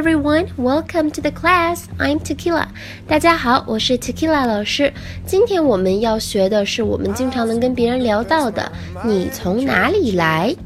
[0.00, 1.84] everyone, welcome to the class.
[1.98, 2.66] I'm Tequila.
[3.06, 4.90] 大家好，我是 Tequila 老师。
[5.26, 8.72] 今天我们要学的是我们经常能跟别人聊到的
[9.04, 10.56] “你从哪里来”。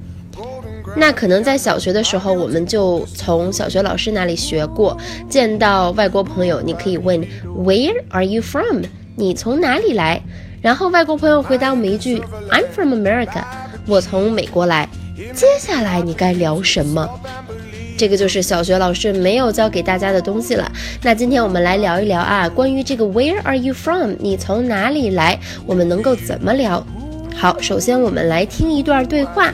[0.96, 4.96] 那可能在小学的时候，我们就从小学老师那里学过，
[5.28, 8.84] 见到外国朋友，你可以问 Where are you from？
[9.16, 10.22] 你从哪里来？
[10.62, 12.22] 然后外国朋友回答我们一句
[12.52, 13.42] I'm from America，
[13.88, 14.88] 我从美国来。
[15.32, 17.08] 接下来你该聊什么？
[17.97, 20.71] 这个就是小学老师没有教给大家的东西了。
[21.01, 24.15] 那今天我们来聊一聊啊，关于这个 Where are you from？
[24.19, 25.39] 你从哪里来？
[25.65, 26.85] 我们能够怎么聊？
[27.35, 29.53] 好，首先我们来听一段对话。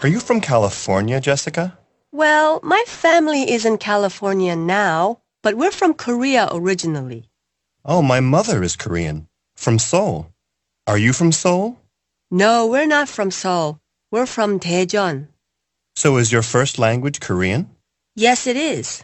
[0.00, 1.72] Are you from California, Jessica?
[2.10, 7.30] Well, my family is in California now, but we're from Korea originally.
[7.84, 10.26] Oh, my mother is Korean, from Seoul.
[10.86, 11.76] Are you from Seoul?
[12.30, 13.78] No, we're not from Seoul.
[14.09, 15.27] We're from Daejeon.
[15.97, 17.69] So is your first language Korean?
[18.15, 19.03] Yes, it is.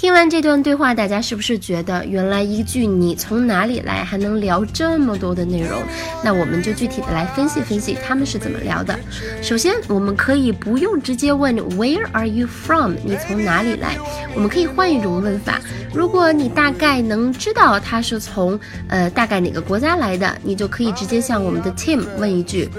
[0.00, 5.82] 听完这段对话，大家是不是觉得原来一句“你从哪里来”还能聊这么多的内容？
[6.24, 8.98] 那我们就具体的来分析分析他们是怎么聊的。
[9.42, 13.98] 首先，我们可以不用直接问 “Where are you from？” 你从哪里来？
[14.34, 15.60] 我们可以换一种问法。
[15.92, 22.70] 如果你大概能知道他是从呃大概哪个国家来的，你就可以直接向我们的 Tim 问一句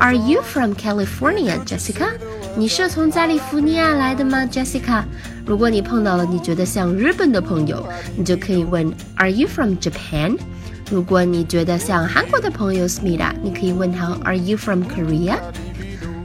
[0.00, 2.08] ：“Are you from California, Jessica？”
[2.55, 5.03] 你是从加利福尼亚来的吗，Jessica？
[5.45, 10.37] 如果你碰到了你觉得像日本的朋友，你就可以问 Are you from Japan？
[10.91, 15.37] 如果你觉得像韩国的朋友 Smita，你可以问他 Are you from Korea？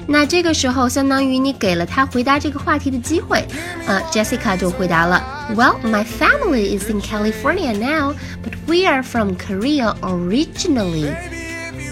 [0.09, 3.45] 那这个时候相当于你给了他回答这个话题的机会，
[3.87, 5.23] 呃，Jessica 就回答了
[5.55, 11.13] Well, my family is in California now, but we are from Korea originally.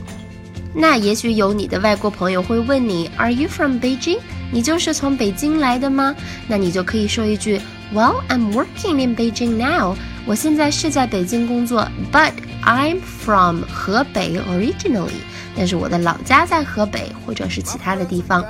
[0.75, 4.19] 那也许有你的外国朋友会问你，Are you from Beijing？
[4.51, 6.15] 你就是从北京来的吗？
[6.47, 7.59] 那你就可以说一句
[7.95, 9.97] ，Well, I'm working in Beijing now。
[10.27, 12.33] 我现在是在北京工作，but
[12.65, 15.21] I'm from 河北 originally，
[15.57, 18.45] 但是我的老家在河北或者是其他的地方。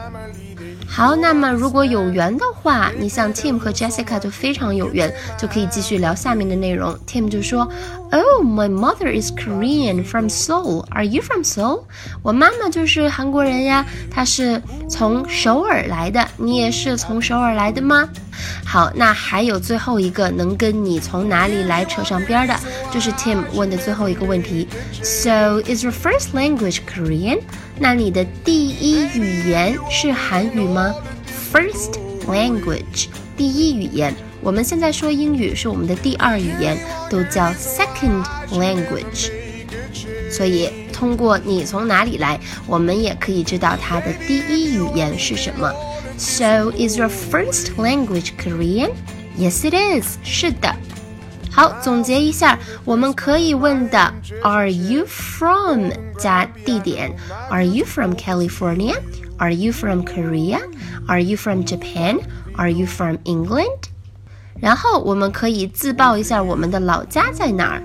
[0.86, 6.94] 好，那么如果有缘的话，你像 Tim 和 Jessica 就非常有缘，就可以继续聊下面的内容。
[7.06, 7.66] Tim 就说
[8.12, 10.84] ：“Oh, my mother is Korean from Seoul.
[10.90, 11.84] Are you from Seoul？”
[12.22, 16.28] 我妈妈就是韩国人呀，她是从首尔来的。
[16.36, 18.08] 你也是从首尔来的吗？
[18.66, 22.54] 好，那还有最后一个能跟你从哪里来扯上边的，
[22.90, 24.68] 就是 Tim 问的最后一个问题。
[25.02, 27.40] So, is your first language Korean？
[27.78, 30.94] 那你的第一语言是韩语吗
[31.52, 34.14] ？First language，第一语言。
[34.41, 36.77] 我们现在说英语是我们的第二语言，
[37.09, 39.31] 都叫 second language。
[40.31, 45.71] 所以通过你从哪里来，我们也可以知道它的第一语言是什么。
[46.17, 48.91] So is your first language Korean?
[49.37, 50.17] Yes, it is.
[50.23, 50.75] 是的。
[51.51, 57.15] 好，总结一下，我们可以问的 Are you from 加地点？
[57.49, 58.95] Are you from California?
[59.37, 60.59] Are you from Korea?
[61.07, 62.19] Are you from Japan?
[62.57, 63.89] Are you from England?
[64.59, 67.83] 然后我们可以自报一下我们的老家在哪儿。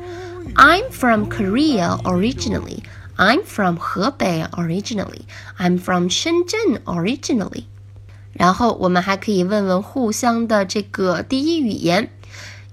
[0.55, 2.83] I'm from Korea originally.
[3.17, 5.23] I'm from 河北 originally.
[5.59, 7.65] I'm from 深圳 originally.
[8.33, 12.11] 然后我们还可以问问互相的这个第一语言。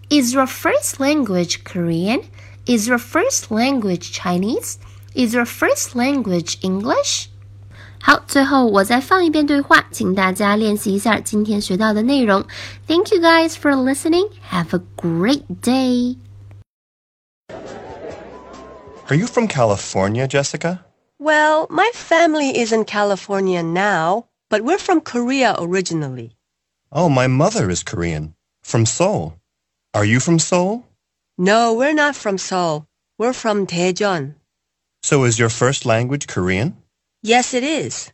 [0.09, 2.23] Is your first language Korean?
[2.65, 4.77] Is your first language Chinese?
[5.13, 7.27] Is your first language English?
[8.03, 12.45] 好，最后我再放一遍对话，请大家练习一下今天学到的内容。
[12.87, 14.29] Thank you guys for listening.
[14.49, 16.17] Have a great day.
[19.09, 20.85] Are you from California, Jessica?
[21.17, 26.37] Well, my family is in California now, but we're from Korea originally.
[26.91, 29.33] Oh, my mother is Korean, from Seoul.
[29.93, 30.85] Are you from Seoul?
[31.37, 32.85] No, we're not from Seoul.
[33.17, 34.35] We're from Daejeon.
[35.03, 36.77] So is your first language Korean?
[37.24, 38.13] Yes, it is.